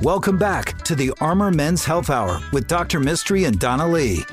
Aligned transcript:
Welcome 0.00 0.38
back 0.38 0.80
to 0.82 0.94
the 0.94 1.12
Armor 1.20 1.50
Men's 1.50 1.84
Health 1.84 2.08
Hour 2.08 2.40
with 2.52 2.68
Dr. 2.68 3.00
Mistry 3.00 3.48
and 3.48 3.58
Donna 3.58 3.88
Lee. 3.88 4.24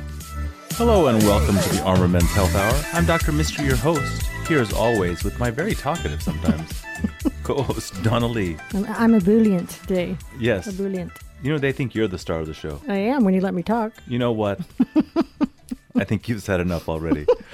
Hello 0.74 1.08
and 1.08 1.24
welcome 1.24 1.56
to 1.58 1.70
the 1.70 1.82
Armor 1.82 2.08
Men's 2.08 2.30
Health 2.34 2.56
Hour. 2.56 2.84
I'm 2.94 3.08
Dr. 3.08 3.32
Mistry, 3.32 3.66
your 3.66 3.78
host, 3.78 4.28
here 4.48 4.60
as 4.60 4.72
always 4.72 5.24
with 5.24 5.40
my 5.40 5.50
very 5.50 5.74
talkative 5.74 6.22
sometimes 6.22 6.84
co-host 7.44 8.04
Donna 8.04 8.28
Lee. 8.28 8.58
I'm, 8.76 8.86
I'm 8.86 9.16
ebullient 9.16 9.72
today. 9.72 10.16
Yes. 10.40 10.68
Ebullient. 10.68 11.12
You 11.42 11.52
know 11.52 11.58
they 11.58 11.72
think 11.72 11.96
you're 11.96 12.08
the 12.08 12.20
star 12.20 12.42
of 12.42 12.46
the 12.46 12.54
show. 12.54 12.80
I 12.88 12.98
am 12.98 13.24
when 13.24 13.34
you 13.34 13.42
let 13.42 13.56
me 13.56 13.64
talk. 13.64 13.94
You 14.06 14.20
know 14.20 14.34
what? 14.34 14.60
I 15.96 16.04
think 16.04 16.30
you've 16.30 16.44
said 16.44 16.60
enough 16.60 16.88
already. 16.90 17.26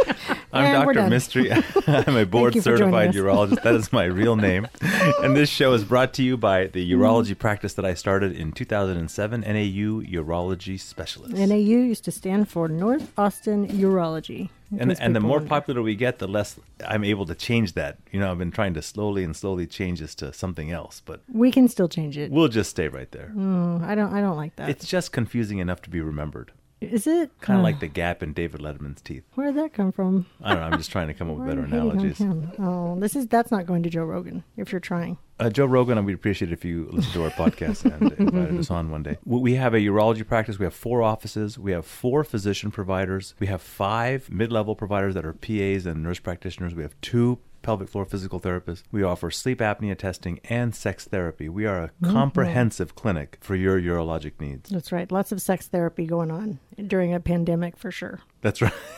I'm 0.54 0.66
And 0.66 0.85
Dr. 0.85 1.09
Mistry. 1.09 1.52
I'm 2.07 2.16
a 2.16 2.25
board 2.25 2.55
you 2.55 2.61
for 2.61 2.77
joining 2.77 2.94
certified 2.94 3.13
urologist. 3.13 3.63
That 3.63 3.75
is 3.75 3.91
my 3.91 4.05
real 4.05 4.35
name. 4.35 4.67
and 5.23 5.35
this 5.35 5.49
show 5.49 5.73
is 5.73 5.84
brought 5.84 6.13
to 6.16 6.23
you 6.23 6.38
by 6.38 6.67
the 6.67 6.88
mm-hmm. 6.88 7.02
urology 7.02 7.38
practice 7.38 7.73
that 7.73 7.85
I 7.85 7.95
started 7.95 8.35
in 8.35 8.52
2007, 8.52 9.41
NAU 9.41 10.02
Urology 10.02 10.80
Specialist. 10.80 11.34
NAU 11.34 11.58
used 11.58 12.05
to 12.05 12.11
stand 12.11 12.49
for 12.49 12.67
North 12.67 13.11
Austin 13.17 13.67
Urology. 13.67 14.49
and 14.77 14.95
and 14.99 15.16
the 15.16 15.20
more 15.20 15.38
wonder. 15.38 15.49
popular 15.49 15.81
we 15.81 15.95
get, 15.95 16.20
the 16.20 16.27
less 16.27 16.59
I'm 16.88 17.03
able 17.03 17.25
to 17.25 17.35
change 17.35 17.73
that. 17.73 17.97
You 18.11 18.20
know, 18.20 18.31
I've 18.31 18.38
been 18.38 18.52
trying 18.52 18.75
to 18.75 18.81
slowly 18.81 19.23
and 19.23 19.35
slowly 19.35 19.66
change 19.66 19.99
this 19.99 20.13
to 20.16 20.33
something 20.33 20.72
else, 20.72 21.02
but 21.03 21.22
we 21.31 21.52
can 21.52 21.67
still 21.67 21.89
change 21.89 22.17
it. 22.17 22.31
we'll 22.31 22.47
just 22.47 22.70
stay 22.70 22.88
right 22.88 23.11
there. 23.11 23.33
Oh, 23.35 23.81
I 23.83 23.95
don't. 23.95 24.13
I 24.13 24.22
don't 24.22 24.38
like 24.38 24.55
that. 24.58 24.70
It's 24.70 24.88
just 24.88 25.11
confusing 25.11 25.58
enough 25.58 25.81
to 25.83 25.89
be 25.89 26.02
remembered. 26.02 26.52
Is 26.92 27.08
it 27.08 27.32
Kind 27.42 27.58
of 27.60 27.62
Uh, 27.62 27.64
like 27.64 27.80
the 27.80 27.88
gap 27.88 28.22
in 28.23 28.34
David 28.34 28.62
Letterman's 28.62 29.02
teeth. 29.02 29.23
Where 29.36 29.48
did 29.52 29.62
that 29.64 29.73
come 29.73 29.92
from? 29.92 30.26
I 30.42 30.54
don't 30.54 30.60
know. 30.62 30.68
I'm 30.68 30.78
just 30.78 30.92
trying 30.92 31.08
to 31.08 31.14
come 31.14 31.30
up 31.30 31.38
with 31.38 31.48
better 31.48 31.62
you 31.62 31.68
hating 31.68 31.80
on 31.80 31.98
analogies. 31.98 32.58
Oh, 32.59 33.00
this 33.00 33.16
is 33.16 33.28
that's 33.28 33.52
not 33.52 33.66
going 33.66 33.84
to 33.84 33.90
Joe 33.90 34.03
Rogan. 34.06 34.44
If 34.58 34.72
you're 34.72 34.80
trying, 34.81 35.17
Uh, 35.40 35.50
Joe 35.50 35.66
Rogan, 35.66 36.03
we'd 36.06 36.14
appreciate 36.14 36.52
it 36.52 36.53
if 36.53 36.64
you 36.66 36.88
listen 36.92 37.12
to 37.14 37.23
our 37.23 37.30
podcast 37.31 37.86
and 37.86 38.12
invited 38.20 38.59
us 38.59 38.70
on 38.72 38.90
one 38.92 39.03
day. 39.03 39.17
We 39.25 39.40
we 39.40 39.56
have 39.56 39.73
a 39.73 39.80
urology 39.80 40.25
practice. 40.28 40.59
We 40.59 40.66
have 40.66 40.73
four 40.75 41.02
offices. 41.02 41.58
We 41.59 41.72
have 41.72 41.86
four 41.86 42.23
physician 42.23 42.72
providers. 42.72 43.34
We 43.40 43.47
have 43.47 43.62
five 43.62 44.30
mid-level 44.31 44.75
providers 44.75 45.14
that 45.16 45.25
are 45.25 45.34
PAs 45.34 45.86
and 45.86 46.03
nurse 46.03 46.20
practitioners. 46.20 46.73
We 46.75 46.84
have 46.84 46.95
two 47.02 47.40
pelvic 47.64 47.89
floor 47.89 48.06
physical 48.06 48.39
therapist. 48.39 48.86
We 48.92 49.02
offer 49.03 49.31
sleep 49.31 49.59
apnea 49.59 49.97
testing 49.97 50.39
and 50.44 50.75
sex 50.75 51.06
therapy. 51.06 51.50
We 51.50 51.66
are 51.66 51.83
a 51.83 51.88
mm-hmm. 51.88 52.11
comprehensive 52.11 52.95
clinic 52.95 53.38
for 53.42 53.56
your 53.56 53.81
urologic 53.81 54.33
needs. 54.39 54.69
that's 54.69 54.92
right. 54.92 55.11
Lots 55.11 55.31
of 55.31 55.42
sex 55.42 55.67
therapy 55.67 56.06
going 56.06 56.30
on 56.30 56.59
during 56.88 57.14
a 57.14 57.19
pandemic 57.19 57.78
for 57.78 57.89
sure. 57.89 58.19
That's 58.41 58.61
right. 58.61 58.73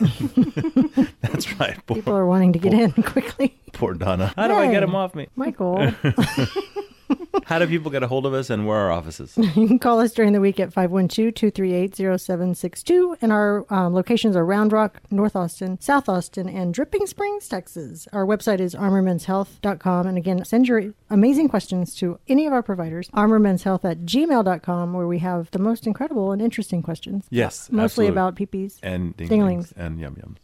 That's 1.20 1.58
right. 1.58 1.78
Poor, 1.86 1.94
People 1.94 2.16
are 2.16 2.26
wanting 2.26 2.52
to 2.54 2.58
get 2.58 2.74
in 2.74 2.90
quickly. 3.02 3.58
poor 3.72 3.94
Donna. 3.94 4.32
How 4.36 4.48
do 4.48 4.54
I 4.54 4.70
get 4.72 4.82
him 4.82 4.94
off 4.94 5.14
me? 5.14 5.28
Michael, 5.36 5.92
How 7.44 7.58
do 7.58 7.66
people 7.66 7.90
get 7.90 8.02
a 8.02 8.08
hold 8.08 8.24
of 8.26 8.32
us 8.34 8.50
and 8.50 8.66
where 8.66 8.76
are 8.78 8.90
our 8.90 8.92
offices? 8.92 9.36
you 9.36 9.66
can 9.68 9.78
call 9.78 10.00
us 10.00 10.12
during 10.12 10.32
the 10.32 10.40
week 10.40 10.58
at 10.60 10.70
512-238-0762. 10.70 13.16
And 13.20 13.32
our 13.32 13.64
um, 13.72 13.94
locations 13.94 14.36
are 14.36 14.44
Round 14.44 14.72
Rock, 14.72 15.00
North 15.10 15.34
Austin, 15.36 15.80
South 15.80 16.08
Austin, 16.08 16.48
and 16.48 16.72
Dripping 16.74 17.06
Springs, 17.06 17.48
Texas. 17.48 18.08
Our 18.12 18.26
website 18.26 18.60
is 18.60 18.74
armormenshealth.com. 18.74 20.06
And 20.06 20.18
again, 20.18 20.44
send 20.44 20.68
your 20.68 20.92
amazing 21.10 21.48
questions 21.48 21.94
to 21.96 22.18
any 22.28 22.46
of 22.46 22.52
our 22.52 22.62
providers, 22.62 23.08
armormenshealth 23.10 23.84
at 23.84 24.00
gmail.com, 24.00 24.92
where 24.92 25.06
we 25.06 25.18
have 25.18 25.50
the 25.52 25.58
most 25.58 25.86
incredible 25.86 26.32
and 26.32 26.42
interesting 26.42 26.82
questions. 26.82 27.26
Yes, 27.30 27.70
Mostly 27.70 28.08
absolutely. 28.08 28.12
about 28.12 28.36
peepees. 28.36 28.78
and 28.82 29.16
Dinglings. 29.16 29.28
dinglings 29.28 29.72
and 29.76 30.00
yum 30.00 30.16
yums. 30.16 30.36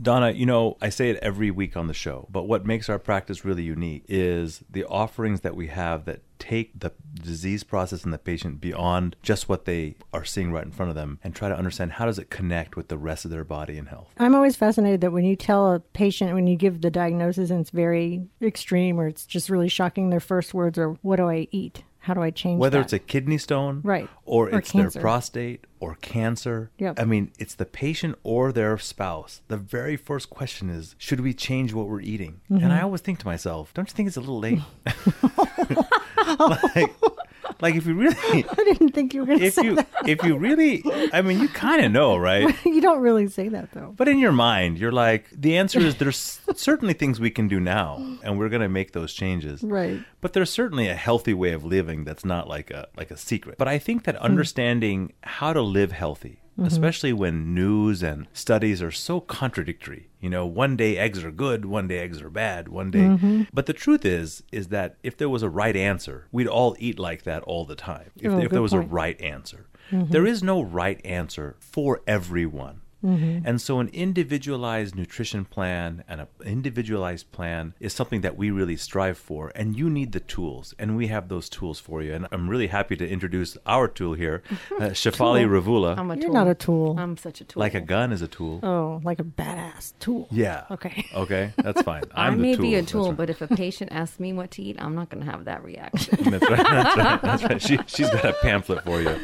Donna, 0.00 0.30
you 0.30 0.46
know, 0.46 0.78
I 0.80 0.88
say 0.88 1.10
it 1.10 1.18
every 1.20 1.50
week 1.50 1.76
on 1.76 1.88
the 1.88 1.94
show, 1.94 2.26
but 2.30 2.44
what 2.44 2.64
makes 2.64 2.88
our 2.88 2.98
practice 2.98 3.44
really 3.44 3.64
unique 3.64 4.04
is 4.08 4.62
the 4.70 4.84
offerings 4.84 5.42
that 5.42 5.54
we 5.56 5.66
have 5.66 6.03
that 6.04 6.20
take 6.38 6.78
the 6.78 6.92
disease 7.14 7.64
process 7.64 8.04
in 8.04 8.10
the 8.10 8.18
patient 8.18 8.60
beyond 8.60 9.16
just 9.22 9.48
what 9.48 9.64
they 9.64 9.96
are 10.12 10.24
seeing 10.24 10.52
right 10.52 10.64
in 10.64 10.70
front 10.70 10.90
of 10.90 10.94
them 10.96 11.18
and 11.24 11.34
try 11.34 11.48
to 11.48 11.56
understand 11.56 11.92
how 11.92 12.04
does 12.06 12.18
it 12.18 12.30
connect 12.30 12.76
with 12.76 12.88
the 12.88 12.98
rest 12.98 13.24
of 13.24 13.30
their 13.30 13.44
body 13.44 13.78
and 13.78 13.88
health. 13.88 14.08
I'm 14.18 14.34
always 14.34 14.56
fascinated 14.56 15.00
that 15.00 15.12
when 15.12 15.24
you 15.24 15.36
tell 15.36 15.72
a 15.72 15.80
patient, 15.80 16.34
when 16.34 16.46
you 16.46 16.56
give 16.56 16.80
the 16.80 16.90
diagnosis 16.90 17.50
and 17.50 17.60
it's 17.60 17.70
very 17.70 18.26
extreme 18.42 19.00
or 19.00 19.08
it's 19.08 19.24
just 19.26 19.48
really 19.48 19.68
shocking, 19.68 20.10
their 20.10 20.20
first 20.20 20.52
words 20.52 20.78
are, 20.78 20.90
What 21.02 21.16
do 21.16 21.28
I 21.28 21.48
eat? 21.50 21.82
How 22.04 22.12
do 22.14 22.22
I 22.22 22.30
change 22.30 22.60
Whether 22.60 22.78
that? 22.78 22.84
it's 22.84 22.92
a 22.92 22.98
kidney 22.98 23.38
stone, 23.38 23.80
Right. 23.82 24.08
or, 24.26 24.50
Or 24.50 24.58
it's 24.58 24.70
cancer. 24.72 24.90
their 24.98 25.00
prostate 25.02 25.64
or 25.80 25.94
cancer. 25.96 26.70
Yep. 26.78 27.00
I 27.00 27.04
mean, 27.04 27.32
it's 27.38 27.54
the 27.54 27.64
patient 27.64 28.18
or 28.22 28.52
their 28.52 28.76
spouse. 28.78 29.40
The 29.48 29.56
very 29.56 29.96
first 29.96 30.28
question 30.28 30.68
is, 30.68 30.94
should 30.98 31.20
we 31.20 31.32
change 31.32 31.72
what 31.72 31.88
we're 31.88 32.02
eating? 32.02 32.40
Mm-hmm. 32.50 32.62
And 32.62 32.72
I 32.74 32.82
always 32.82 33.00
think 33.00 33.20
to 33.20 33.26
myself, 33.26 33.72
don't 33.72 33.88
you 33.88 33.94
think 33.94 34.06
it's 34.08 34.18
a 34.18 34.20
little 34.20 34.38
late? 34.38 34.60
like, 36.38 36.92
like 37.60 37.74
if 37.74 37.86
you 37.86 37.94
really, 37.94 38.16
I 38.32 38.64
didn't 38.64 38.90
think 38.90 39.14
you 39.14 39.20
were 39.20 39.26
going 39.26 39.38
to 39.38 39.44
if 39.46 39.54
say 39.54 39.64
you, 39.64 39.74
that. 39.76 39.88
if 40.06 40.22
you 40.22 40.36
really, 40.36 40.82
I 41.12 41.22
mean, 41.22 41.40
you 41.40 41.48
kind 41.48 41.84
of 41.84 41.92
know, 41.92 42.16
right? 42.16 42.54
you 42.64 42.80
don't 42.80 43.00
really 43.00 43.28
say 43.28 43.48
that 43.48 43.72
though. 43.72 43.94
But 43.96 44.08
in 44.08 44.18
your 44.18 44.32
mind, 44.32 44.78
you're 44.78 44.92
like, 44.92 45.28
the 45.30 45.56
answer 45.56 45.80
is 45.80 45.96
there's 45.96 46.40
certainly 46.54 46.94
things 46.94 47.20
we 47.20 47.30
can 47.30 47.48
do 47.48 47.60
now, 47.60 47.96
and 48.22 48.38
we're 48.38 48.48
going 48.48 48.62
to 48.62 48.68
make 48.68 48.92
those 48.92 49.12
changes. 49.12 49.62
Right. 49.62 50.02
But 50.20 50.32
there's 50.32 50.50
certainly 50.50 50.88
a 50.88 50.94
healthy 50.94 51.34
way 51.34 51.52
of 51.52 51.64
living 51.64 52.04
that's 52.04 52.24
not 52.24 52.48
like 52.48 52.70
a 52.70 52.88
like 52.96 53.10
a 53.10 53.16
secret. 53.16 53.58
But 53.58 53.68
I 53.68 53.78
think 53.78 54.04
that 54.04 54.16
hmm. 54.16 54.24
understanding 54.24 55.12
how 55.22 55.52
to 55.52 55.62
live 55.62 55.92
healthy, 55.92 56.40
Mm-hmm. 56.54 56.66
especially 56.68 57.12
when 57.12 57.52
news 57.52 58.00
and 58.00 58.28
studies 58.32 58.80
are 58.80 58.92
so 58.92 59.18
contradictory. 59.18 60.06
You 60.20 60.30
know, 60.30 60.46
one 60.46 60.76
day 60.76 60.96
eggs 60.96 61.24
are 61.24 61.32
good, 61.32 61.64
one 61.64 61.88
day 61.88 61.98
eggs 61.98 62.22
are 62.22 62.30
bad, 62.30 62.68
one 62.68 62.92
day. 62.92 63.00
Mm-hmm. 63.00 63.42
But 63.52 63.66
the 63.66 63.72
truth 63.72 64.04
is, 64.04 64.44
is 64.52 64.68
that 64.68 64.94
if 65.02 65.16
there 65.16 65.28
was 65.28 65.42
a 65.42 65.48
right 65.48 65.74
answer, 65.74 66.28
we'd 66.30 66.46
all 66.46 66.76
eat 66.78 66.96
like 66.96 67.24
that 67.24 67.42
all 67.42 67.64
the 67.64 67.74
time. 67.74 68.12
If, 68.20 68.30
Oh, 68.30 68.38
if 68.38 68.52
there 68.52 68.62
was 68.62 68.72
a 68.72 68.78
right 68.78 69.20
answer, 69.20 69.66
mm-hmm. 69.90 70.12
There 70.12 70.24
is 70.24 70.44
no 70.44 70.62
right 70.62 71.04
answer 71.04 71.56
for 71.58 72.02
everyone. 72.06 72.82
And 73.04 73.60
so, 73.60 73.80
an 73.80 73.88
individualized 73.92 74.94
nutrition 74.94 75.44
plan 75.44 76.04
and 76.08 76.22
an 76.22 76.26
individualized 76.44 77.30
plan 77.32 77.74
is 77.78 77.92
something 77.92 78.22
that 78.22 78.36
we 78.36 78.50
really 78.50 78.76
strive 78.76 79.18
for. 79.18 79.52
And 79.54 79.76
you 79.76 79.90
need 79.90 80.12
the 80.12 80.20
tools, 80.20 80.74
and 80.78 80.96
we 80.96 81.08
have 81.08 81.28
those 81.28 81.48
tools 81.50 81.78
for 81.78 82.02
you. 82.02 82.14
And 82.14 82.26
I'm 82.32 82.48
really 82.48 82.68
happy 82.68 82.96
to 82.96 83.06
introduce 83.08 83.56
our 83.66 83.88
tool 83.88 84.14
here, 84.14 84.42
uh, 84.80 84.90
Shefaly 84.90 85.48
Ravula. 85.48 85.96
I'm 85.98 86.10
a 86.10 86.14
You're 86.14 86.24
tool. 86.26 86.34
not 86.34 86.48
a 86.48 86.54
tool. 86.54 86.96
I'm 86.98 87.16
such 87.16 87.40
a 87.40 87.44
tool. 87.44 87.60
like 87.60 87.74
a 87.74 87.80
gun 87.80 88.10
is 88.12 88.22
a 88.22 88.28
tool. 88.28 88.60
Oh, 88.62 89.00
like 89.04 89.18
a 89.20 89.24
badass 89.24 89.92
tool. 90.00 90.28
Yeah. 90.30 90.64
Okay. 90.70 91.06
Okay, 91.14 91.52
that's 91.56 91.80
fine. 91.82 92.02
I 92.14 92.26
I'm 92.26 92.36
the 92.36 92.42
may 92.42 92.54
tool. 92.56 92.62
be 92.62 92.74
a 92.74 92.82
tool, 92.82 93.08
right. 93.08 93.16
but 93.16 93.30
if 93.30 93.40
a 93.40 93.46
patient 93.48 93.92
asks 93.92 94.18
me 94.18 94.32
what 94.32 94.50
to 94.52 94.62
eat, 94.62 94.76
I'm 94.80 94.94
not 94.94 95.10
going 95.10 95.24
to 95.24 95.30
have 95.30 95.44
that 95.44 95.62
reaction. 95.64 96.18
That's 96.30 96.48
right. 96.50 96.58
That's 96.62 96.96
right. 96.96 97.22
That's 97.22 97.42
right. 97.44 97.62
She, 97.62 97.78
she's 97.86 98.10
got 98.10 98.24
a 98.24 98.32
pamphlet 98.42 98.82
for 98.84 99.00
you. 99.00 99.14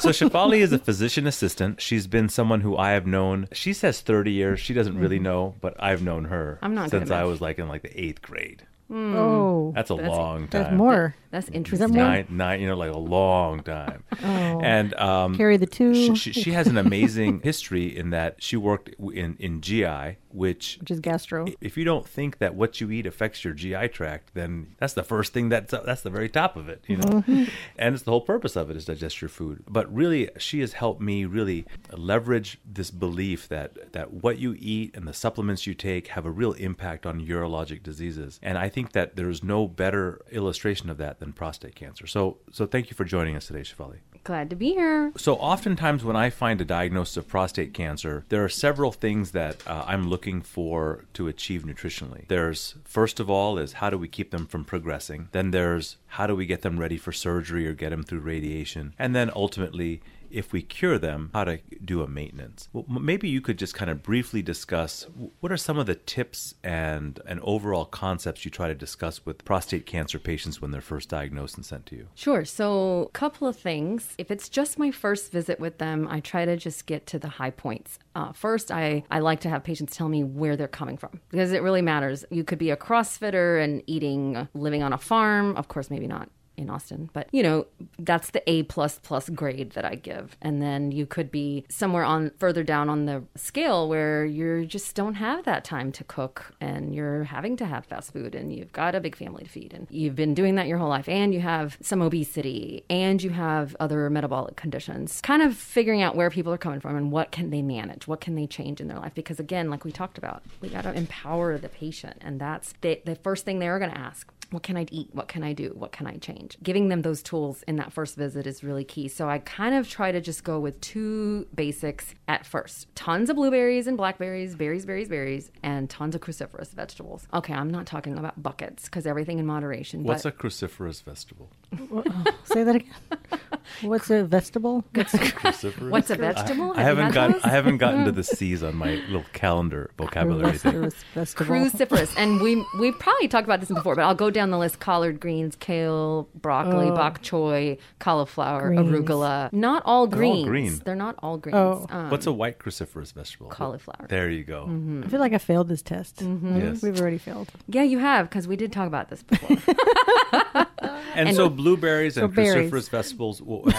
so 0.00 0.10
Shefaly 0.10 0.58
is 0.58 0.72
a 0.72 0.78
physician 0.78 1.26
assistant. 1.26 1.80
She's 1.80 2.06
been 2.06 2.28
someone 2.28 2.60
who 2.60 2.76
I 2.76 2.87
have 2.92 3.06
known. 3.06 3.48
She 3.52 3.72
says 3.72 4.00
30 4.00 4.32
years. 4.32 4.60
She 4.60 4.74
doesn't 4.74 4.98
really 4.98 5.18
know, 5.18 5.54
but 5.60 5.74
I've 5.78 6.02
known 6.02 6.24
her 6.26 6.54
Mm-hmm. 6.56 6.64
I'm 6.64 6.74
not 6.74 6.90
good 6.90 7.00
since 7.00 7.10
I 7.10 7.18
enough. 7.20 7.28
was 7.30 7.40
like 7.40 7.58
in 7.58 7.68
like 7.68 7.82
the 7.82 8.00
eighth 8.00 8.22
grade. 8.22 8.64
Oh, 8.90 9.72
That's 9.74 9.90
a 9.90 9.94
That's- 9.94 10.10
long 10.16 10.48
time. 10.48 10.62
that's 10.62 10.74
more. 10.74 11.14
That's 11.30 11.48
interesting. 11.50 11.92
Nine, 11.92 12.26
nine, 12.30 12.60
you 12.60 12.68
know, 12.68 12.76
like 12.76 12.92
a 12.92 12.98
long 12.98 13.62
time. 13.62 14.04
Oh. 14.20 14.60
And 14.60 14.94
um, 14.94 15.36
Carry 15.36 15.56
the 15.58 15.66
two, 15.66 15.94
she, 15.94 16.14
she, 16.14 16.32
she 16.32 16.50
has 16.50 16.66
an 16.66 16.76
amazing 16.76 17.40
history 17.44 17.96
in 17.96 18.10
that 18.10 18.42
she 18.42 18.56
worked 18.56 18.88
in, 18.98 19.36
in 19.38 19.60
GI, 19.60 20.16
which 20.30 20.78
which 20.80 20.90
is 20.90 21.00
gastro. 21.00 21.46
if 21.60 21.76
you 21.76 21.84
don't 21.84 22.06
think 22.06 22.38
that 22.38 22.54
what 22.54 22.80
you 22.80 22.90
eat 22.90 23.06
affects 23.06 23.44
your 23.44 23.54
GI 23.54 23.88
tract, 23.88 24.34
then 24.34 24.74
that's 24.78 24.94
the 24.94 25.04
first 25.04 25.32
thing 25.32 25.48
that's 25.50 25.70
that's 25.70 26.02
the 26.02 26.10
very 26.10 26.28
top 26.28 26.56
of 26.56 26.68
it, 26.68 26.84
you 26.88 26.96
know. 26.96 27.24
And 27.76 27.94
it's 27.94 28.02
the 28.02 28.10
whole 28.10 28.22
purpose 28.22 28.56
of 28.56 28.70
it 28.70 28.76
is 28.76 28.84
digest 28.84 29.20
your 29.20 29.28
food. 29.28 29.62
But 29.68 29.92
really, 29.94 30.30
she 30.36 30.60
has 30.60 30.72
helped 30.72 31.00
me 31.00 31.24
really 31.24 31.64
leverage 31.92 32.58
this 32.64 32.90
belief 32.90 33.48
that 33.48 33.92
that 33.92 34.12
what 34.12 34.38
you 34.38 34.56
eat 34.58 34.96
and 34.96 35.06
the 35.06 35.12
supplements 35.12 35.66
you 35.66 35.74
take 35.74 36.08
have 36.08 36.26
a 36.26 36.30
real 36.30 36.52
impact 36.54 37.06
on 37.06 37.24
urologic 37.24 37.82
diseases. 37.82 38.40
And 38.42 38.58
I 38.58 38.68
think 38.68 38.92
that 38.92 39.16
there's 39.16 39.44
no 39.44 39.68
better 39.68 40.20
illustration 40.32 40.90
of 40.90 40.98
that 40.98 41.17
than 41.18 41.32
prostate 41.32 41.74
cancer. 41.74 42.06
So 42.06 42.38
so 42.52 42.66
thank 42.66 42.90
you 42.90 42.96
for 42.96 43.04
joining 43.04 43.36
us 43.36 43.46
today, 43.46 43.60
Shefaly. 43.60 43.98
Glad 44.24 44.50
to 44.50 44.56
be 44.56 44.72
here. 44.72 45.12
So, 45.16 45.36
oftentimes 45.36 46.04
when 46.04 46.16
I 46.16 46.28
find 46.28 46.60
a 46.60 46.64
diagnosis 46.64 47.16
of 47.16 47.28
prostate 47.28 47.72
cancer, 47.72 48.24
there 48.28 48.44
are 48.44 48.48
several 48.48 48.92
things 48.92 49.30
that 49.30 49.66
uh, 49.66 49.84
I'm 49.86 50.08
looking 50.10 50.42
for 50.42 51.06
to 51.14 51.28
achieve 51.28 51.62
nutritionally. 51.62 52.28
There's, 52.28 52.74
first 52.84 53.20
of 53.20 53.30
all, 53.30 53.58
is 53.58 53.74
how 53.74 53.88
do 53.90 53.96
we 53.96 54.08
keep 54.08 54.30
them 54.30 54.46
from 54.46 54.64
progressing? 54.64 55.28
Then 55.32 55.50
there's 55.50 55.96
how 56.08 56.26
do 56.26 56.34
we 56.34 56.46
get 56.46 56.62
them 56.62 56.78
ready 56.78 56.98
for 56.98 57.12
surgery 57.12 57.66
or 57.66 57.72
get 57.72 57.90
them 57.90 58.02
through 58.02 58.20
radiation? 58.20 58.94
And 58.98 59.14
then 59.14 59.30
ultimately, 59.34 60.02
if 60.30 60.52
we 60.52 60.62
cure 60.62 60.98
them, 60.98 61.30
how 61.32 61.44
to 61.44 61.58
do 61.84 62.02
a 62.02 62.08
maintenance. 62.08 62.68
Well, 62.72 62.84
maybe 62.88 63.28
you 63.28 63.40
could 63.40 63.58
just 63.58 63.74
kind 63.74 63.90
of 63.90 64.02
briefly 64.02 64.42
discuss 64.42 65.06
what 65.40 65.52
are 65.52 65.56
some 65.56 65.78
of 65.78 65.86
the 65.86 65.94
tips 65.94 66.54
and, 66.62 67.20
and 67.26 67.40
overall 67.40 67.84
concepts 67.84 68.44
you 68.44 68.50
try 68.50 68.68
to 68.68 68.74
discuss 68.74 69.24
with 69.24 69.44
prostate 69.44 69.86
cancer 69.86 70.18
patients 70.18 70.60
when 70.60 70.70
they're 70.70 70.80
first 70.80 71.08
diagnosed 71.08 71.56
and 71.56 71.64
sent 71.64 71.86
to 71.86 71.96
you? 71.96 72.08
Sure. 72.14 72.44
So, 72.44 73.04
a 73.04 73.10
couple 73.10 73.48
of 73.48 73.58
things. 73.58 74.14
If 74.18 74.30
it's 74.30 74.48
just 74.48 74.78
my 74.78 74.90
first 74.90 75.32
visit 75.32 75.60
with 75.60 75.78
them, 75.78 76.06
I 76.10 76.20
try 76.20 76.44
to 76.44 76.56
just 76.56 76.86
get 76.86 77.06
to 77.08 77.18
the 77.18 77.28
high 77.28 77.50
points. 77.50 77.98
Uh, 78.14 78.32
first, 78.32 78.70
I, 78.70 79.04
I 79.10 79.20
like 79.20 79.40
to 79.40 79.48
have 79.48 79.64
patients 79.64 79.96
tell 79.96 80.08
me 80.08 80.24
where 80.24 80.56
they're 80.56 80.68
coming 80.68 80.96
from 80.96 81.20
because 81.30 81.52
it 81.52 81.62
really 81.62 81.82
matters. 81.82 82.24
You 82.30 82.44
could 82.44 82.58
be 82.58 82.70
a 82.70 82.76
CrossFitter 82.76 83.62
and 83.62 83.82
eating, 83.86 84.48
living 84.54 84.82
on 84.82 84.92
a 84.92 84.98
farm. 84.98 85.56
Of 85.56 85.68
course, 85.68 85.90
maybe 85.90 86.06
not 86.06 86.28
in 86.58 86.68
Austin, 86.68 87.08
but 87.12 87.28
you 87.32 87.42
know, 87.42 87.66
that's 87.98 88.30
the 88.30 88.48
A 88.50 88.64
plus 88.64 88.98
plus 89.02 89.28
grade 89.28 89.70
that 89.72 89.84
I 89.84 89.94
give. 89.94 90.36
And 90.42 90.60
then 90.60 90.90
you 90.92 91.06
could 91.06 91.30
be 91.30 91.64
somewhere 91.68 92.04
on 92.04 92.32
further 92.38 92.62
down 92.62 92.88
on 92.88 93.06
the 93.06 93.22
scale 93.36 93.88
where 93.88 94.24
you 94.24 94.66
just 94.66 94.94
don't 94.94 95.14
have 95.14 95.44
that 95.44 95.64
time 95.64 95.92
to 95.92 96.04
cook 96.04 96.54
and 96.60 96.94
you're 96.94 97.24
having 97.24 97.56
to 97.58 97.66
have 97.66 97.86
fast 97.86 98.12
food 98.12 98.34
and 98.34 98.52
you've 98.52 98.72
got 98.72 98.94
a 98.94 99.00
big 99.00 99.16
family 99.16 99.44
to 99.44 99.50
feed 99.50 99.72
and 99.72 99.86
you've 99.90 100.16
been 100.16 100.34
doing 100.34 100.56
that 100.56 100.66
your 100.66 100.78
whole 100.78 100.88
life 100.88 101.08
and 101.08 101.32
you 101.32 101.40
have 101.40 101.78
some 101.80 102.02
obesity 102.02 102.84
and 102.90 103.22
you 103.22 103.30
have 103.30 103.76
other 103.78 104.10
metabolic 104.10 104.56
conditions. 104.56 105.20
Kind 105.22 105.42
of 105.42 105.56
figuring 105.56 106.02
out 106.02 106.16
where 106.16 106.30
people 106.30 106.52
are 106.52 106.58
coming 106.58 106.80
from 106.80 106.96
and 106.96 107.12
what 107.12 107.30
can 107.30 107.50
they 107.50 107.62
manage, 107.62 108.08
what 108.08 108.20
can 108.20 108.34
they 108.34 108.46
change 108.46 108.80
in 108.80 108.88
their 108.88 108.98
life 108.98 109.14
because 109.14 109.38
again, 109.38 109.70
like 109.70 109.84
we 109.84 109.92
talked 109.92 110.18
about, 110.18 110.42
we 110.60 110.68
got 110.68 110.82
to 110.82 110.92
empower 110.92 111.56
the 111.56 111.68
patient 111.68 112.16
and 112.20 112.40
that's 112.40 112.74
the, 112.80 113.00
the 113.04 113.14
first 113.14 113.44
thing 113.44 113.58
they're 113.58 113.78
going 113.78 113.90
to 113.90 113.98
ask 113.98 114.32
what 114.50 114.62
can 114.62 114.76
I 114.76 114.86
eat? 114.90 115.10
What 115.12 115.28
can 115.28 115.42
I 115.42 115.52
do? 115.52 115.72
What 115.74 115.92
can 115.92 116.06
I 116.06 116.16
change? 116.16 116.56
Giving 116.62 116.88
them 116.88 117.02
those 117.02 117.22
tools 117.22 117.62
in 117.68 117.76
that 117.76 117.92
first 117.92 118.16
visit 118.16 118.46
is 118.46 118.64
really 118.64 118.84
key. 118.84 119.08
So 119.08 119.28
I 119.28 119.38
kind 119.40 119.74
of 119.74 119.88
try 119.88 120.10
to 120.10 120.20
just 120.20 120.44
go 120.44 120.58
with 120.58 120.80
two 120.80 121.46
basics 121.54 122.14
at 122.28 122.46
first 122.46 122.94
tons 122.94 123.28
of 123.28 123.36
blueberries 123.36 123.86
and 123.86 123.96
blackberries, 123.96 124.54
berries, 124.54 124.86
berries, 124.86 125.08
berries, 125.08 125.50
and 125.62 125.90
tons 125.90 126.14
of 126.14 126.20
cruciferous 126.20 126.70
vegetables. 126.72 127.26
Okay, 127.34 127.52
I'm 127.52 127.70
not 127.70 127.86
talking 127.86 128.18
about 128.18 128.42
buckets 128.42 128.84
because 128.84 129.06
everything 129.06 129.38
in 129.38 129.46
moderation. 129.46 130.02
What's 130.02 130.22
but 130.22 130.34
a 130.34 130.36
cruciferous 130.36 131.02
vegetable? 131.02 131.50
Say 132.44 132.64
that 132.64 132.76
again. 132.76 133.40
What's 133.82 134.10
a 134.10 134.24
vegetable? 134.24 134.84
What's 134.94 135.12
Cruciferous? 135.12 135.90
what's 135.90 136.10
a 136.10 136.16
vegetable? 136.16 136.72
I 136.72 136.82
Have 136.82 136.96
you 136.96 137.02
haven't 137.02 137.04
had 137.04 137.14
gotten? 137.14 137.40
I 137.44 137.48
haven't 137.48 137.78
gotten 137.78 138.04
to 138.04 138.12
mm. 138.12 138.16
the 138.16 138.24
C's 138.24 138.62
on 138.62 138.76
my 138.76 138.94
little 139.08 139.24
calendar 139.32 139.90
vocabulary 139.98 140.56
thing. 140.58 140.72
cruciferous 140.72 140.94
vegetable? 141.14 141.56
cruciferous 141.56 142.14
and 142.16 142.40
we 142.40 142.64
we 142.80 142.92
probably 142.92 143.28
talked 143.28 143.46
about 143.46 143.60
this 143.60 143.68
before 143.68 143.94
but 143.94 144.02
i'll 144.02 144.14
go 144.14 144.30
down 144.30 144.50
the 144.50 144.58
list 144.58 144.80
collard 144.80 145.20
greens 145.20 145.56
kale 145.56 146.28
broccoli 146.34 146.88
oh. 146.88 146.94
bok 146.94 147.22
choy 147.22 147.78
cauliflower 147.98 148.68
Greens. 148.68 148.90
arugula 148.90 149.52
not 149.52 149.82
all 149.84 149.98
all 149.98 150.06
greens 150.06 150.48
green. 150.48 150.80
they're 150.84 150.94
not 150.94 151.16
all 151.18 151.36
greens 151.36 151.58
Oh. 151.58 151.86
Um, 151.90 152.10
What's 152.10 152.26
a 152.26 152.32
white 152.32 152.58
cruciferous 152.58 153.12
vegetable? 153.12 153.48
Cauliflower. 153.48 154.06
There 154.08 154.30
you 154.30 154.44
go. 154.44 154.66
Mm-hmm. 154.66 155.02
I 155.04 155.08
feel 155.08 155.20
like 155.20 155.32
I 155.32 155.38
failed 155.38 155.68
this 155.68 155.82
test. 155.82 156.16
Mm-hmm. 156.16 156.48
Mm-hmm. 156.48 156.60
Yes. 156.60 156.82
We've 156.82 157.00
already 157.00 157.18
failed. 157.18 157.48
yeah 157.66 157.82
you 157.82 157.98
have 157.98 158.28
because 158.28 158.46
we 158.46 158.56
did 158.56 158.72
talk 158.72 158.86
about 158.86 159.08
this 159.10 159.22
before 159.22 159.56
And, 161.14 161.34
so 161.34 161.48
blueberries 161.48 162.16
and 162.16 162.32
berries. 162.34 162.70
cruciferous 162.70 162.90
vegetables, 162.90 163.42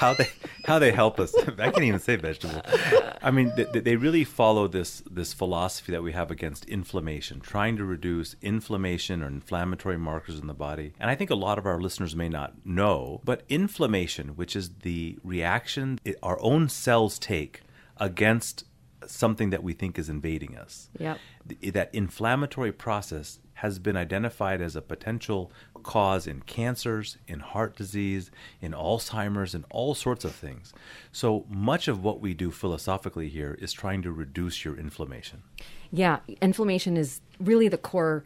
how 0.00 0.14
they 0.14 0.28
how 0.64 0.78
they 0.78 0.92
help 0.92 1.20
us? 1.20 1.34
I 1.58 1.70
can't 1.70 1.82
even 1.82 2.00
say 2.00 2.16
vegetable. 2.16 2.62
I 3.22 3.30
mean, 3.30 3.52
they, 3.56 3.80
they 3.80 3.96
really 3.96 4.24
follow 4.24 4.66
this 4.66 5.02
this 5.10 5.32
philosophy 5.34 5.92
that 5.92 6.02
we 6.02 6.12
have 6.12 6.30
against 6.30 6.64
inflammation, 6.66 7.40
trying 7.40 7.76
to 7.76 7.84
reduce 7.84 8.36
inflammation 8.40 9.22
or 9.22 9.26
inflammatory 9.26 9.98
markers 9.98 10.38
in 10.38 10.46
the 10.46 10.54
body. 10.54 10.92
And 10.98 11.10
I 11.10 11.14
think 11.14 11.30
a 11.30 11.34
lot 11.34 11.58
of 11.58 11.66
our 11.66 11.80
listeners 11.80 12.16
may 12.16 12.28
not 12.28 12.54
know, 12.64 13.20
but 13.24 13.42
inflammation, 13.48 14.28
which 14.30 14.56
is 14.56 14.70
the 14.82 15.18
reaction 15.22 15.98
it, 16.04 16.16
our 16.22 16.38
own 16.40 16.68
cells 16.68 17.18
take 17.18 17.62
against 17.98 18.64
something 19.06 19.50
that 19.50 19.62
we 19.62 19.72
think 19.72 19.98
is 19.98 20.08
invading 20.08 20.56
us 20.56 20.88
Yep. 20.98 21.18
th- 21.48 21.72
that 21.74 21.90
inflammatory 21.94 22.72
process 22.72 23.38
has 23.56 23.78
been 23.78 23.96
identified 23.96 24.60
as 24.60 24.76
a 24.76 24.82
potential 24.82 25.50
cause 25.82 26.26
in 26.26 26.42
cancers, 26.42 27.16
in 27.26 27.40
heart 27.40 27.74
disease, 27.74 28.30
in 28.60 28.72
Alzheimer's, 28.72 29.54
and 29.54 29.64
all 29.70 29.94
sorts 29.94 30.24
of 30.26 30.34
things. 30.34 30.74
So 31.10 31.46
much 31.48 31.88
of 31.88 32.02
what 32.02 32.20
we 32.20 32.34
do 32.34 32.50
philosophically 32.50 33.28
here 33.28 33.56
is 33.58 33.72
trying 33.72 34.02
to 34.02 34.12
reduce 34.12 34.64
your 34.64 34.76
inflammation. 34.76 35.42
Yeah, 35.90 36.18
inflammation 36.42 36.98
is 36.98 37.22
really 37.40 37.68
the 37.68 37.78
core 37.78 38.24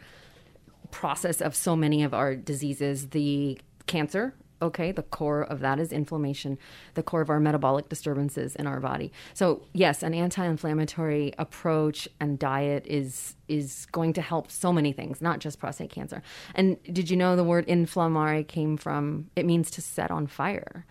process 0.91 1.41
of 1.41 1.55
so 1.55 1.77
many 1.77 2.03
of 2.03 2.13
our 2.13 2.35
diseases. 2.35 3.11
The 3.11 3.61
cancer, 3.87 4.35
okay, 4.63 4.93
the 4.93 5.03
core 5.03 5.43
of 5.43 5.61
that 5.61 5.79
is 5.79 5.93
inflammation, 5.93 6.59
the 6.95 7.03
core 7.03 7.21
of 7.21 7.31
our 7.31 7.41
metabolic 7.41 7.89
disturbances 7.89 8.57
in 8.57 8.67
our 8.67 8.81
body. 8.81 9.13
So, 9.35 9.63
yes, 9.73 10.03
an 10.03 10.15
anti-inflammatory 10.15 11.33
approach 11.39 12.09
and 12.21 12.39
diet 12.39 12.87
is 12.87 13.37
is 13.49 13.87
going 13.91 14.13
to 14.13 14.23
help 14.23 14.51
so 14.51 14.73
many 14.73 14.93
things, 14.93 15.21
not 15.21 15.41
just 15.41 15.59
prostate 15.59 15.91
cancer. 15.91 16.23
And 16.55 16.81
did 16.85 17.11
you 17.11 17.17
know 17.17 17.35
the 17.35 17.45
word 17.45 17.67
inflammare 17.67 18.47
came 18.47 18.77
from 18.77 19.31
it 19.35 19.45
means 19.45 19.71
to 19.73 19.83
set 19.83 20.11
on 20.11 20.27
fire 20.27 20.87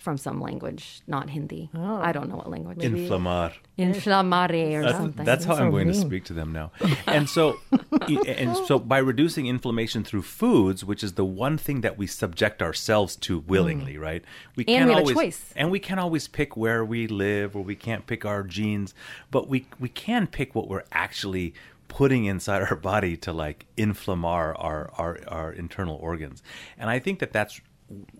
from 0.00 0.16
some 0.16 0.40
language, 0.40 1.02
not 1.06 1.28
Hindi. 1.30 1.70
I 1.74 2.10
don't 2.12 2.28
know 2.28 2.36
what 2.36 2.50
language. 2.50 2.78
Inflammar. 2.78 3.52
Inflammare 3.78 4.74
or 4.78 4.82
That's, 4.82 4.96
something. 4.96 5.24
that's 5.24 5.44
how 5.44 5.52
That's 5.54 5.60
I'm 5.60 5.68
so 5.68 5.70
going 5.72 5.88
to 5.88 5.94
speak 5.94 6.24
to 6.24 6.32
them 6.32 6.52
now. 6.52 6.72
And 7.06 7.28
so, 7.28 7.58
and 8.26 8.56
so, 8.66 8.78
by 8.78 8.98
reducing 8.98 9.46
inflammation 9.46 10.02
through 10.04 10.22
foods, 10.22 10.84
which 10.84 11.02
is 11.04 11.12
the 11.14 11.24
one 11.24 11.58
thing 11.58 11.82
that 11.82 11.98
we 11.98 12.06
subject 12.06 12.62
ourselves 12.62 13.14
to 13.16 13.40
willingly, 13.40 13.98
right? 13.98 14.24
We 14.56 14.64
Mm. 14.64 14.74
And 14.76 14.86
we 14.88 14.92
have 14.94 14.98
a 14.98 15.02
always, 15.02 15.16
choice. 15.16 15.52
and 15.56 15.70
we 15.70 15.78
can't 15.80 16.00
always 16.00 16.28
pick 16.28 16.56
where 16.56 16.84
we 16.84 17.06
live, 17.06 17.54
or 17.56 17.62
we 17.62 17.74
can't 17.74 18.06
pick 18.06 18.24
our 18.24 18.42
genes, 18.42 18.94
but 19.30 19.48
we 19.48 19.66
we 19.78 19.88
can 19.88 20.26
pick 20.26 20.54
what 20.54 20.68
we're 20.68 20.84
actually 20.92 21.52
putting 21.88 22.24
inside 22.26 22.62
our 22.62 22.76
body 22.76 23.16
to 23.16 23.32
like 23.32 23.66
inflame 23.76 24.24
our 24.24 24.54
our, 24.56 24.90
our, 24.96 25.18
our 25.28 25.52
internal 25.52 25.96
organs. 25.96 26.42
And 26.78 26.88
I 26.88 26.98
think 27.00 27.18
that 27.18 27.32
that's 27.32 27.60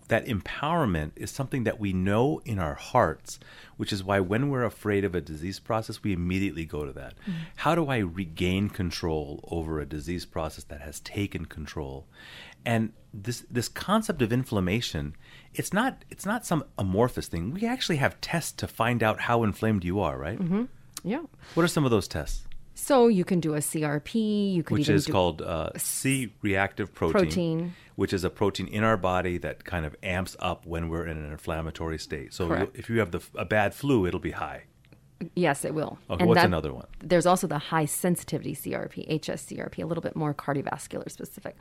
that 0.07 0.25
empowerment 0.25 1.11
is 1.15 1.31
something 1.31 1.63
that 1.63 1.79
we 1.79 1.93
know 1.93 2.41
in 2.43 2.59
our 2.59 2.75
hearts, 2.75 3.39
which 3.77 3.93
is 3.93 4.03
why 4.03 4.19
when 4.19 4.49
we're 4.49 4.65
afraid 4.65 5.05
of 5.05 5.15
a 5.15 5.21
disease 5.21 5.59
process, 5.59 6.03
we 6.03 6.11
immediately 6.11 6.65
go 6.65 6.85
to 6.85 6.91
that. 6.91 7.13
How 7.57 7.75
do 7.75 7.87
I 7.87 7.99
regain 7.99 8.69
control 8.69 9.39
over 9.49 9.79
a 9.79 9.85
disease 9.85 10.25
process 10.25 10.65
that 10.65 10.81
has 10.81 10.99
taken 10.99 11.45
control? 11.45 12.05
And 12.65 12.91
this 13.13 13.45
this 13.49 13.69
concept 13.69 14.21
of 14.21 14.31
inflammation, 14.31 15.15
it's 15.53 15.73
not 15.73 16.03
it's 16.09 16.25
not 16.25 16.45
some 16.45 16.65
amorphous 16.77 17.27
thing. 17.27 17.53
We 17.53 17.65
actually 17.65 17.97
have 17.97 18.19
tests 18.21 18.51
to 18.53 18.67
find 18.67 19.01
out 19.01 19.21
how 19.21 19.43
inflamed 19.43 19.83
you 19.83 19.99
are, 19.99 20.17
right? 20.17 20.39
Mm-hmm. 20.39 20.63
yeah. 21.03 21.23
What 21.53 21.63
are 21.63 21.67
some 21.69 21.85
of 21.85 21.91
those 21.91 22.07
tests? 22.07 22.45
So 22.73 23.07
you 23.07 23.25
can 23.25 23.39
do 23.39 23.53
a 23.53 23.59
CRP. 23.59 24.53
You 24.53 24.63
could 24.63 24.79
Which 24.79 24.87
even 24.87 24.95
is 24.95 25.05
do 25.05 25.11
called 25.11 25.41
uh, 25.41 25.69
C 25.77 26.33
reactive 26.41 26.93
protein, 26.93 27.21
Protein. 27.21 27.75
Which 28.01 28.13
is 28.13 28.23
a 28.23 28.29
protein 28.31 28.67
in 28.67 28.83
our 28.83 28.97
body 28.97 29.37
that 29.37 29.63
kind 29.63 29.85
of 29.85 29.95
amps 30.01 30.35
up 30.39 30.65
when 30.65 30.89
we're 30.89 31.05
in 31.05 31.17
an 31.17 31.31
inflammatory 31.31 31.99
state. 31.99 32.33
So 32.33 32.47
Correct. 32.47 32.75
if 32.75 32.89
you 32.89 32.97
have 32.97 33.11
the, 33.11 33.21
a 33.35 33.45
bad 33.45 33.75
flu, 33.75 34.07
it'll 34.07 34.19
be 34.19 34.31
high. 34.31 34.63
Yes, 35.35 35.63
it 35.65 35.75
will. 35.75 35.99
Okay, 36.09 36.25
what's 36.25 36.41
another 36.43 36.73
one? 36.73 36.87
There's 36.99 37.27
also 37.27 37.45
the 37.45 37.59
high 37.59 37.85
sensitivity 37.85 38.55
CRP, 38.55 39.07
HSCRP, 39.21 39.83
a 39.83 39.85
little 39.85 40.01
bit 40.01 40.15
more 40.15 40.33
cardiovascular 40.33 41.11
specific. 41.11 41.55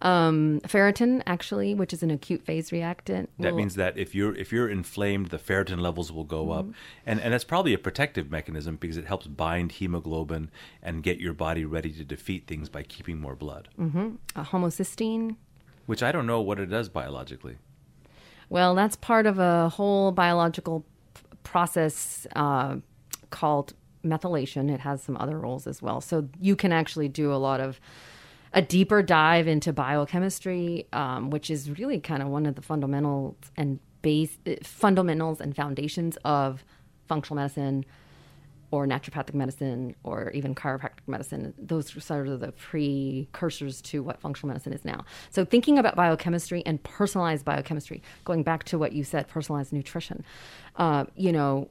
Um, 0.00 0.60
ferritin, 0.66 1.22
actually, 1.26 1.74
which 1.74 1.92
is 1.92 2.02
an 2.02 2.10
acute 2.10 2.42
phase 2.46 2.72
reactant. 2.72 3.28
That 3.38 3.50
will- 3.52 3.58
means 3.58 3.74
that 3.74 3.98
if 3.98 4.14
you're 4.14 4.34
if 4.36 4.52
you're 4.52 4.70
inflamed, 4.70 5.26
the 5.28 5.38
ferritin 5.38 5.80
levels 5.82 6.10
will 6.12 6.24
go 6.24 6.50
up, 6.52 6.64
Mm-hmm. 6.64 6.72
and 7.10 7.20
and 7.20 7.34
that's 7.34 7.44
probably 7.44 7.74
a 7.74 7.78
protective 7.78 8.30
mechanism 8.30 8.76
because 8.76 8.96
it 8.96 9.04
helps 9.04 9.26
bind 9.26 9.72
hemoglobin 9.72 10.50
and 10.82 11.02
get 11.02 11.18
your 11.20 11.34
body 11.34 11.66
ready 11.66 11.92
to 11.92 12.04
defeat 12.04 12.46
things 12.46 12.70
by 12.70 12.82
keeping 12.84 13.20
more 13.20 13.36
blood. 13.36 13.68
uh, 13.78 14.44
homocysteine. 14.44 15.36
Which 15.86 16.02
I 16.02 16.12
don't 16.12 16.26
know 16.26 16.40
what 16.40 16.58
it 16.58 16.66
does 16.66 16.88
biologically. 16.88 17.56
Well, 18.48 18.74
that's 18.74 18.96
part 18.96 19.26
of 19.26 19.38
a 19.38 19.68
whole 19.68 20.12
biological 20.12 20.84
p- 21.14 21.22
process 21.42 22.26
uh, 22.36 22.76
called 23.30 23.74
methylation. 24.04 24.70
It 24.70 24.80
has 24.80 25.02
some 25.02 25.16
other 25.16 25.38
roles 25.38 25.66
as 25.66 25.82
well. 25.82 26.00
So 26.00 26.28
you 26.40 26.56
can 26.56 26.72
actually 26.72 27.08
do 27.08 27.32
a 27.32 27.36
lot 27.36 27.60
of 27.60 27.80
a 28.52 28.62
deeper 28.62 29.02
dive 29.02 29.48
into 29.48 29.72
biochemistry, 29.72 30.86
um, 30.92 31.30
which 31.30 31.50
is 31.50 31.70
really 31.78 32.00
kind 32.00 32.22
of 32.22 32.28
one 32.28 32.46
of 32.46 32.54
the 32.54 32.62
fundamentals 32.62 33.36
and 33.56 33.80
base 34.02 34.38
uh, 34.46 34.52
fundamentals 34.62 35.40
and 35.40 35.56
foundations 35.56 36.16
of 36.24 36.64
functional 37.08 37.36
medicine 37.36 37.84
or 38.74 38.88
naturopathic 38.88 39.34
medicine 39.34 39.94
or 40.02 40.30
even 40.30 40.52
chiropractic 40.52 41.06
medicine. 41.06 41.54
Those 41.56 41.96
are 41.96 42.00
sort 42.00 42.26
of 42.26 42.40
the 42.40 42.50
precursors 42.50 43.80
to 43.82 44.02
what 44.02 44.20
functional 44.20 44.48
medicine 44.48 44.72
is 44.72 44.84
now. 44.84 45.04
So 45.30 45.44
thinking 45.44 45.78
about 45.78 45.94
biochemistry 45.94 46.66
and 46.66 46.82
personalized 46.82 47.44
biochemistry, 47.44 48.02
going 48.24 48.42
back 48.42 48.64
to 48.64 48.76
what 48.76 48.92
you 48.92 49.04
said, 49.04 49.28
personalized 49.28 49.72
nutrition. 49.72 50.24
Uh, 50.74 51.04
you 51.14 51.30
know, 51.30 51.68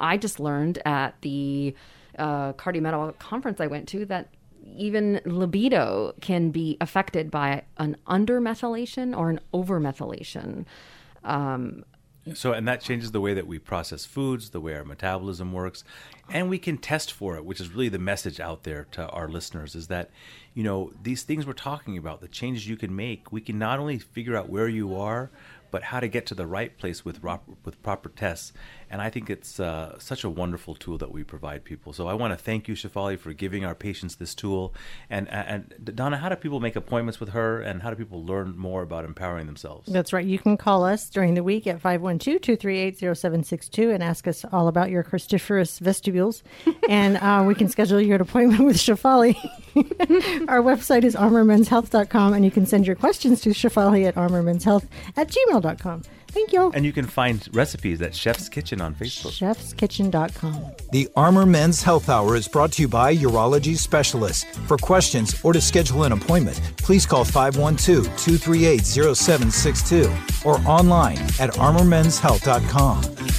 I 0.00 0.16
just 0.16 0.40
learned 0.40 0.82
at 0.84 1.14
the 1.20 1.72
uh, 2.18 2.52
cardiometabolic 2.54 3.20
conference 3.20 3.60
I 3.60 3.68
went 3.68 3.86
to 3.90 4.04
that 4.06 4.28
even 4.76 5.20
libido 5.24 6.14
can 6.20 6.50
be 6.50 6.76
affected 6.80 7.30
by 7.30 7.62
an 7.76 7.96
undermethylation 8.08 9.16
or 9.16 9.30
an 9.30 9.38
overmethylation. 9.52 10.64
Um, 11.22 11.84
So, 12.32 12.52
and 12.52 12.66
that 12.66 12.80
changes 12.80 13.10
the 13.10 13.20
way 13.20 13.34
that 13.34 13.46
we 13.46 13.58
process 13.58 14.06
foods, 14.06 14.50
the 14.50 14.60
way 14.60 14.74
our 14.74 14.84
metabolism 14.84 15.52
works, 15.52 15.84
and 16.30 16.48
we 16.48 16.58
can 16.58 16.78
test 16.78 17.12
for 17.12 17.36
it, 17.36 17.44
which 17.44 17.60
is 17.60 17.68
really 17.70 17.90
the 17.90 17.98
message 17.98 18.40
out 18.40 18.62
there 18.62 18.86
to 18.92 19.06
our 19.10 19.28
listeners 19.28 19.74
is 19.74 19.88
that, 19.88 20.10
you 20.54 20.62
know, 20.62 20.90
these 21.02 21.22
things 21.22 21.46
we're 21.46 21.52
talking 21.52 21.98
about, 21.98 22.22
the 22.22 22.28
changes 22.28 22.66
you 22.66 22.78
can 22.78 22.96
make, 22.96 23.30
we 23.30 23.42
can 23.42 23.58
not 23.58 23.78
only 23.78 23.98
figure 23.98 24.36
out 24.36 24.48
where 24.48 24.68
you 24.68 24.96
are, 24.96 25.30
but 25.70 25.82
how 25.82 26.00
to 26.00 26.08
get 26.08 26.24
to 26.24 26.34
the 26.34 26.46
right 26.46 26.78
place 26.78 27.04
with 27.04 27.20
with 27.64 27.82
proper 27.82 28.08
tests. 28.08 28.52
And 28.90 29.02
I 29.02 29.10
think 29.10 29.30
it's 29.30 29.60
uh, 29.60 29.98
such 29.98 30.24
a 30.24 30.30
wonderful 30.30 30.74
tool 30.74 30.98
that 30.98 31.12
we 31.12 31.22
provide 31.24 31.64
people. 31.64 31.92
So 31.92 32.08
I 32.08 32.14
want 32.14 32.32
to 32.32 32.38
thank 32.42 32.66
you, 32.68 32.74
Shefaly, 32.74 33.18
for 33.18 33.32
giving 33.32 33.64
our 33.64 33.74
patients 33.74 34.16
this 34.16 34.34
tool. 34.34 34.74
And 35.10 35.28
and 35.28 35.74
Donna, 35.94 36.16
how 36.18 36.28
do 36.28 36.36
people 36.36 36.60
make 36.60 36.76
appointments 36.76 37.18
with 37.20 37.30
her, 37.30 37.60
and 37.60 37.82
how 37.82 37.90
do 37.90 37.96
people 37.96 38.24
learn 38.24 38.56
more 38.56 38.82
about 38.82 39.04
empowering 39.04 39.46
themselves? 39.46 39.92
That's 39.92 40.12
right. 40.12 40.26
You 40.26 40.38
can 40.38 40.56
call 40.56 40.84
us 40.84 41.10
during 41.10 41.34
the 41.34 41.42
week 41.42 41.66
at 41.66 41.82
512-238-0762 41.82 43.94
and 43.94 44.02
ask 44.02 44.26
us 44.28 44.44
all 44.52 44.68
about 44.68 44.90
your 44.90 45.02
crustiferous 45.02 45.80
vestibules, 45.80 46.42
and 46.88 47.16
uh, 47.18 47.44
we 47.46 47.54
can 47.54 47.68
schedule 47.68 48.00
your 48.00 48.20
appointment 48.20 48.64
with 48.64 48.76
Shefaly. 48.76 49.36
our 50.48 50.62
website 50.62 51.04
is 51.04 51.14
armormenshealth.com, 51.14 52.32
and 52.32 52.44
you 52.44 52.50
can 52.50 52.66
send 52.66 52.86
your 52.86 52.96
questions 52.96 53.40
to 53.42 53.50
Shefaly 53.50 54.06
at 54.06 54.14
armormenshealth 54.14 54.86
at 55.16 55.28
gmail.com. 55.28 56.02
Thank 56.34 56.52
you. 56.52 56.72
And 56.74 56.84
you 56.84 56.92
can 56.92 57.06
find 57.06 57.48
recipes 57.52 58.02
at 58.02 58.12
Chef's 58.12 58.48
Kitchen 58.48 58.80
on 58.80 58.92
Facebook. 58.96 59.30
Chef'sKitchen.com. 59.38 60.72
The 60.90 61.08
Armor 61.14 61.46
Men's 61.46 61.80
Health 61.80 62.08
Hour 62.08 62.34
is 62.34 62.48
brought 62.48 62.72
to 62.72 62.82
you 62.82 62.88
by 62.88 63.14
Urology 63.14 63.76
Specialists. 63.76 64.42
For 64.66 64.76
questions 64.76 65.40
or 65.44 65.52
to 65.52 65.60
schedule 65.60 66.02
an 66.02 66.10
appointment, 66.10 66.60
please 66.76 67.06
call 67.06 67.24
512 67.24 68.04
238 68.18 68.84
0762 68.84 70.12
or 70.44 70.58
online 70.66 71.18
at 71.38 71.50
armormenshealth.com. 71.54 73.33